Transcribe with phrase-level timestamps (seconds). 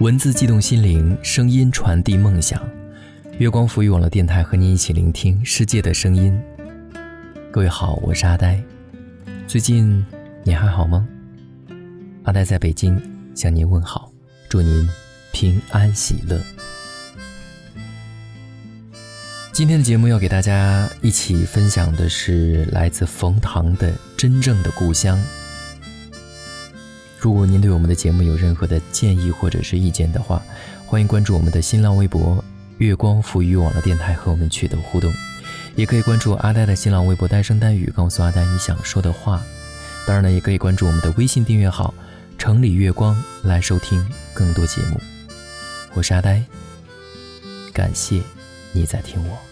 [0.00, 2.66] 文字悸动心灵，声音传递梦想。
[3.38, 6.40] 月光浮语网络电台和你一起聆听世界的声音。
[7.52, 8.58] 各位好，我是阿呆。
[9.46, 10.02] 最近
[10.42, 11.06] 你还好吗？
[12.22, 12.98] 阿呆在北京
[13.34, 14.10] 向您问好，
[14.48, 14.88] 祝您
[15.32, 16.40] 平安喜乐。
[19.52, 25.18] 今天的节目要给大家一起分享的是来自冯唐的《真正的故乡》。
[27.20, 30.42] 如果您对我们的节目有任何的建议或者是意见的话，
[30.86, 32.42] 欢迎关注我们的新浪微博
[32.78, 35.12] “月光赋予网络电台”和我们取得互动，
[35.76, 39.42] 也可以关注阿呆的新浪微博“呆声呆语”，告诉阿呆你想说的话。
[40.06, 41.92] 当然呢，也可以关注我们的微信订阅号
[42.38, 44.98] “城里月光”来收听更多节目。
[45.92, 46.42] 我是阿呆，
[47.70, 48.22] 感谢
[48.72, 49.49] 你在听我。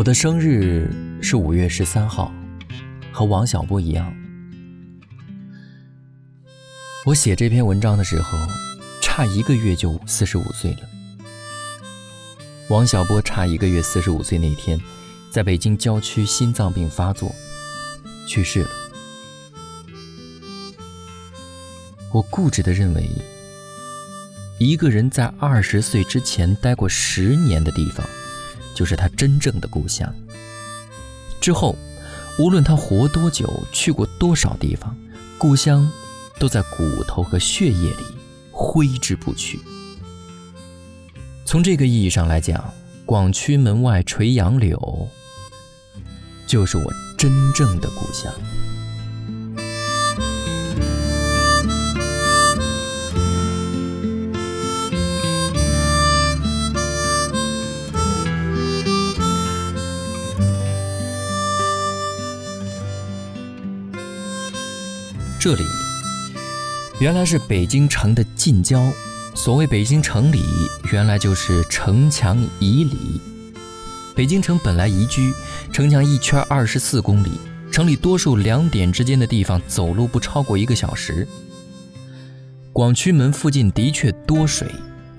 [0.00, 2.32] 我的生日是五月十三号，
[3.12, 4.10] 和王小波一样。
[7.04, 8.38] 我写这篇文章的时候，
[9.02, 10.78] 差一个月就四十五岁了。
[12.68, 14.80] 王小波差一个月四十五岁那天，
[15.30, 17.30] 在北京郊区心脏病发作，
[18.26, 18.70] 去世了。
[22.10, 23.06] 我固执的认为，
[24.58, 28.02] 一个人在二十岁之前待过十年的地方。
[28.80, 30.10] 就是他真正的故乡。
[31.38, 31.76] 之后，
[32.38, 34.96] 无论他活多久，去过多少地方，
[35.36, 35.86] 故乡
[36.38, 38.04] 都在骨头和血液里
[38.50, 39.60] 挥之不去。
[41.44, 42.72] 从这个意义上来讲，
[43.04, 45.06] 广渠门外垂杨柳，
[46.46, 48.32] 就是我真正的故乡。
[65.40, 65.64] 这里
[66.98, 68.92] 原来是北京城的近郊。
[69.34, 70.44] 所谓北京城里，
[70.92, 73.18] 原来就是城墙以里。
[74.14, 75.32] 北京城本来宜居，
[75.72, 77.30] 城墙一圈二十四公里，
[77.72, 81.26] 城里多数两点之间的地方走路不超过一个小时。
[82.70, 84.68] 广渠门附近的确多水，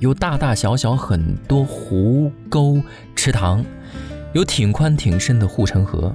[0.00, 2.82] 有大大小小很多湖沟、
[3.14, 3.64] 池塘，
[4.32, 6.12] 有挺宽挺深的护城河。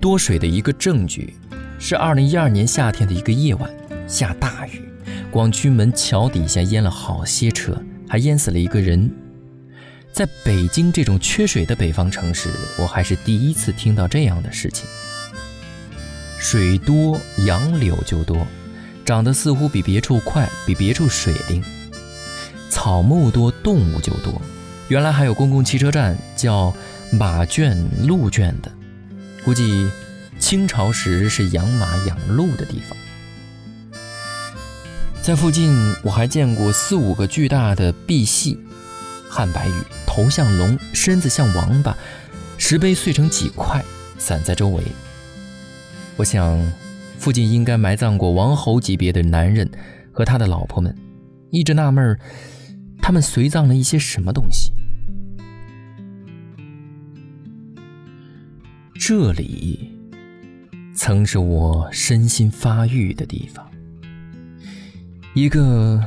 [0.00, 1.36] 多水的一个证据。
[1.80, 3.70] 是二零一二年夏天的一个夜晚，
[4.08, 4.82] 下大雨，
[5.30, 9.08] 广渠门桥底下淹了好些车，还淹死了一个人。
[10.12, 14.86] 在北京这种缺水的北方城市，我还是第一次听到这样的事情。
[16.38, 18.44] 水多杨柳就多，
[19.04, 21.62] 长得似乎比别处快，比别处水灵。
[22.68, 24.42] 草木多，动物就多。
[24.88, 26.74] 原来还有公共汽车站，叫
[27.12, 28.72] 马圈、鹿圈的，
[29.44, 29.88] 估计。
[30.38, 32.96] 清朝时是养马养鹿的地方，
[35.20, 38.56] 在附近我还见过四五个巨大的赑屃，
[39.28, 39.72] 汉白玉，
[40.06, 41.94] 头像龙，身子像王八，
[42.56, 43.84] 石碑碎成几块，
[44.16, 44.82] 散在周围。
[46.16, 46.58] 我想，
[47.18, 49.68] 附近应该埋葬过王侯级别的男人
[50.12, 50.96] 和他的老婆们，
[51.50, 52.18] 一直纳闷，
[53.02, 54.72] 他们随葬了一些什么东西。
[58.98, 59.97] 这里。
[61.08, 63.66] 曾是我身心发育的地方，
[65.32, 66.06] 一个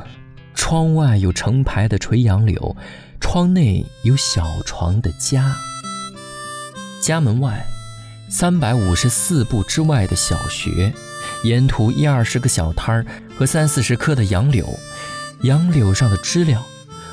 [0.54, 2.76] 窗外有成排的垂杨柳，
[3.20, 5.56] 窗内有小床的家。
[7.00, 7.66] 家门外
[8.30, 10.92] 三百五十四步之外的小学，
[11.42, 14.64] 沿途一二十个小摊儿和三四十棵的杨柳，
[15.42, 16.64] 杨柳上的知了，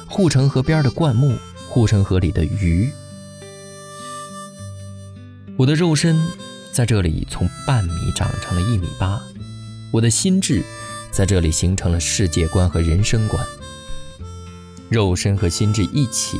[0.06, 1.36] 护城河边的灌木，
[1.68, 2.92] 护城河里的鱼。
[5.58, 6.16] 我的肉身。
[6.80, 9.22] 在这里，从半米长成了一米八，
[9.92, 10.64] 我的心智
[11.12, 13.46] 在这里形成了世界观和人生观。
[14.88, 16.38] 肉身和心智一起，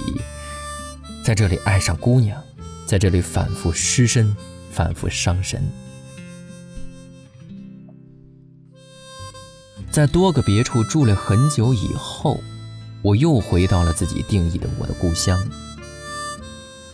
[1.26, 2.42] 在这里爱上姑娘，
[2.86, 4.34] 在这里反复失身，
[4.72, 5.62] 反复伤神。
[9.92, 12.40] 在多个别处住了很久以后，
[13.02, 15.38] 我又回到了自己定义的我的故乡。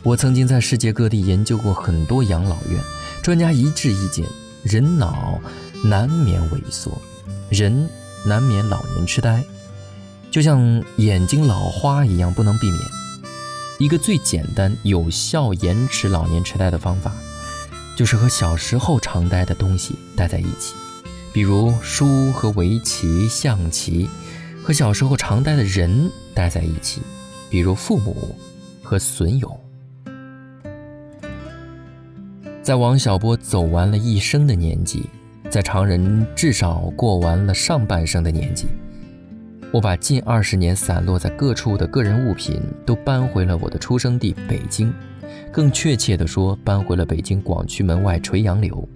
[0.01, 2.83] 我曾经在世界各地研究过很多养老院。
[3.25, 4.24] 专家一致意见：
[4.62, 5.42] 人脑
[5.83, 6.95] 难免萎缩，
[7.50, 7.89] 人
[8.24, 9.44] 难免老年痴呆，
[10.30, 12.80] 就像眼睛老花一样，不能避免。
[13.80, 17.12] 一个最简单、有效延迟老年痴呆的方法，
[17.98, 20.75] 就是和小时候常待的东西待在一起。
[21.33, 24.07] 比如书和围棋、象棋，
[24.62, 27.01] 和小时候常待的人待在一起，
[27.50, 28.36] 比如父母
[28.83, 29.64] 和损友。
[32.65, 35.07] 在王小波走完了一生的年纪，
[35.51, 38.65] 在常人至少过完了上半生的年纪。
[39.71, 44.91] 我把近二十年散落在各处的个人物品都搬回了我的出生地北京，
[45.51, 48.89] 更确切地说，搬回了北京广渠门外垂杨柳。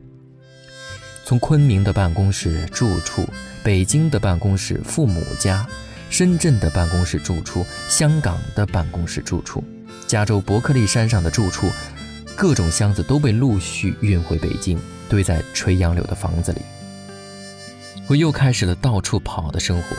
[1.23, 3.23] 从昆明的办公室住处、
[3.63, 5.63] 北京的办公室、父母家、
[6.09, 9.63] 深圳的办公室住处、香港的办公室住处、
[10.07, 11.67] 加州伯克利山上的住处，
[12.39, 16.61] 各种箱子都被陆续运回北京，堆在垂杨柳的房子里。
[18.07, 19.97] 我又开始了到处跑的生活。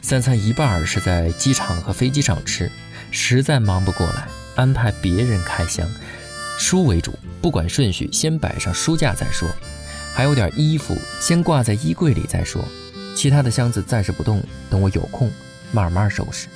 [0.00, 2.72] 三餐一半是在机场和飞机上吃，
[3.10, 5.86] 实在忙不过来，安排别人开箱，
[6.58, 7.12] 书为主，
[7.42, 9.46] 不管顺序，先摆上书架再说。
[10.14, 12.64] 还有点衣服，先挂在衣柜里再说。
[13.14, 15.30] 其他的箱子暂时不动，等我有空
[15.72, 16.48] 慢慢收拾。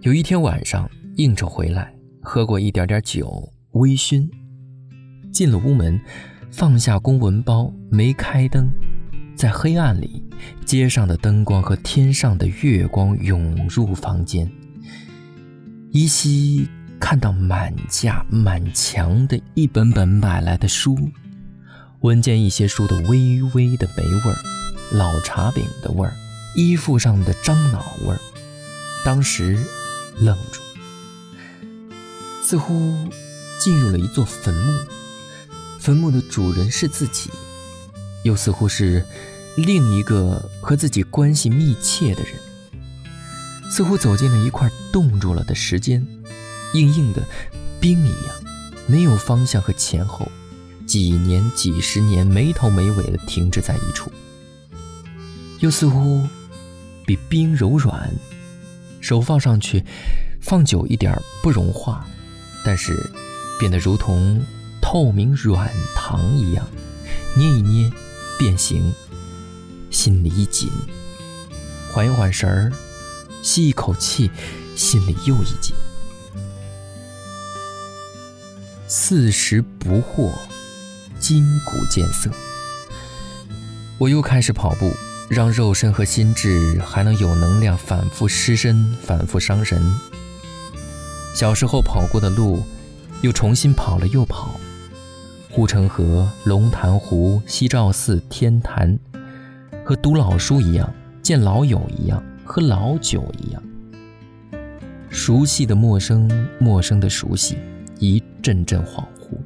[0.00, 1.92] 有一天晚上应酬回来，
[2.28, 4.28] 喝过一点点酒，微醺，
[5.32, 6.00] 进了屋门，
[6.50, 8.68] 放下公文包，没开灯。
[9.36, 10.24] 在黑暗里，
[10.64, 14.50] 街上的灯光和天上的月光涌入房间，
[15.92, 16.68] 依稀
[16.98, 20.98] 看到满架满墙的一本本买来的书，
[22.00, 24.36] 闻见一些书的微微的霉味儿，
[24.90, 26.12] 老茶饼的味儿，
[26.56, 28.18] 衣服上的樟脑味儿。
[29.04, 29.56] 当时
[30.18, 30.60] 愣住，
[32.48, 32.96] 似乎
[33.58, 34.72] 进入了一座坟墓，
[35.80, 37.28] 坟墓的主人是自己。
[38.22, 39.04] 又似乎是
[39.56, 42.34] 另一个和自己关系密切的人，
[43.68, 46.06] 似乎走进了一块冻住了的时间，
[46.72, 47.20] 硬硬的
[47.80, 48.36] 冰一样，
[48.86, 50.30] 没有方向和前后，
[50.86, 54.08] 几年几十年没头没尾的停滞在一处。
[55.58, 56.22] 又似乎
[57.04, 58.14] 比冰柔软，
[59.00, 59.84] 手放上去，
[60.40, 62.06] 放久一点不融化，
[62.66, 63.08] 但是
[63.58, 64.44] 变得如同
[64.82, 66.66] 透明软糖一样，
[67.36, 67.90] 捏一捏。
[68.38, 68.92] 变形，
[69.90, 70.70] 心里一紧，
[71.90, 72.70] 缓一缓神儿，
[73.42, 74.30] 吸一口气，
[74.76, 75.74] 心里又一紧。
[78.86, 80.32] 四十不惑，
[81.18, 82.30] 筋骨渐涩。
[83.96, 84.92] 我又开始跑步，
[85.30, 89.82] 让肉身和心智还能有能量反复失身，反复伤神。
[91.36, 92.62] 小时候跑过的路，
[93.20, 94.58] 又重新跑了又跑。
[95.50, 98.98] 护城河、龙潭湖、西照寺、天坛，
[99.84, 100.90] 和读老书一样，
[101.20, 103.62] 见老友一样，喝老酒一样。
[105.10, 106.26] 熟悉的陌生，
[106.58, 107.58] 陌生的熟悉，
[107.98, 109.38] 一阵阵恍惚。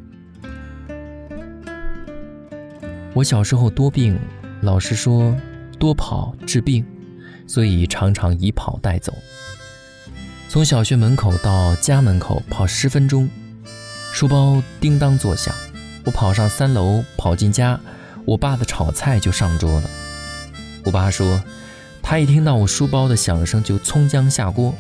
[3.15, 4.17] 我小时候多病，
[4.61, 5.37] 老师说
[5.77, 6.87] 多跑治病，
[7.49, 9.13] 所以常常以跑带走。
[10.51, 13.31] 从小学门口到家门口跑十分钟，
[14.13, 15.55] 书包叮当作响。
[16.05, 17.79] 我跑上三楼，跑进家，
[18.25, 19.89] 我爸的炒菜就上桌了。
[20.85, 21.41] 我爸说，
[22.03, 24.75] 他一听到我书包的响声就葱姜下锅。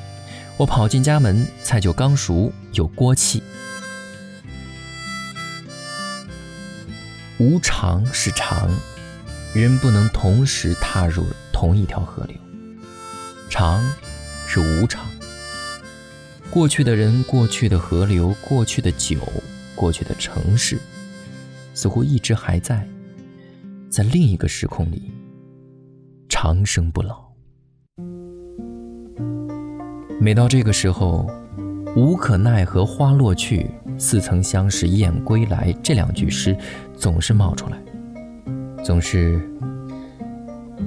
[0.56, 3.40] 我跑进家门，菜就刚熟，有锅气。
[7.38, 8.68] 无常是常，
[9.54, 12.36] 人不能同时踏入同一条河流。
[13.48, 13.80] 常
[14.48, 15.08] 是无常，
[16.50, 19.18] 过去的人，过去的河流，过去的酒，
[19.76, 20.76] 过去的城市。
[21.74, 22.86] 似乎一直还在，
[23.88, 25.12] 在另一个时空里
[26.28, 27.24] 长生不老。
[30.20, 31.30] 每到这个时候
[31.96, 36.54] ，“无可奈何花落去，似曾相识燕归来”这两句诗
[36.96, 37.78] 总是冒出来，
[38.84, 39.40] 总是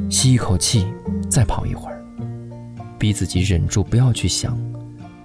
[0.09, 0.85] 吸一口气，
[1.31, 2.05] 再跑一会儿，
[2.99, 4.55] 逼自己忍住不要去想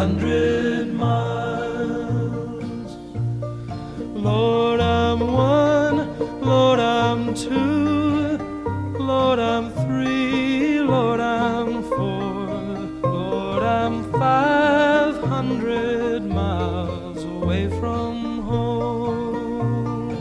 [0.00, 2.90] hundred miles.
[4.28, 5.98] Lord, I'm one,
[6.40, 8.38] Lord, I'm two,
[8.98, 9.70] Lord, I'm
[15.34, 20.16] hundred miles away from home.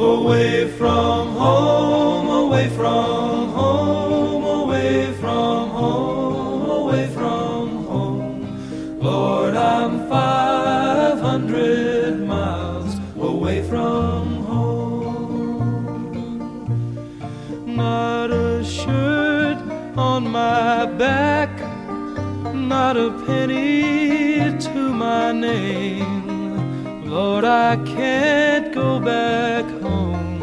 [0.00, 3.17] away from home, away from
[9.28, 16.14] Lord, I'm 500 miles away from home.
[17.66, 19.58] Not a shirt
[19.98, 21.50] on my back,
[22.54, 27.04] not a penny to my name.
[27.04, 30.38] Lord, I can't go back home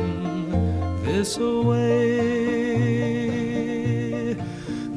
[1.03, 1.95] this away,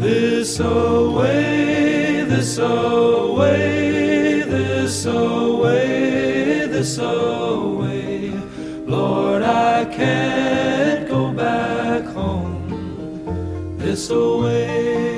[0.04, 1.97] this away,
[2.38, 8.30] this away, this away, this away.
[8.86, 15.17] Lord, I can't go back home this away.